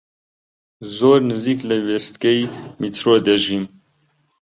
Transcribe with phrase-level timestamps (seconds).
[0.97, 2.41] زۆر نزیک لە وێستگەی
[2.79, 3.65] میترۆ دەژیم.